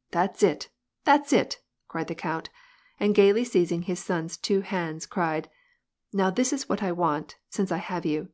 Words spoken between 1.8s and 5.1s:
cried the count, and gayly seizing hi son's two hands